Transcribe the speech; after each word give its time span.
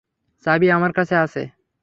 চাবি 0.45 0.67
আমার 0.71 0.91
কাছে 0.93 1.15
আছে। 1.17 1.41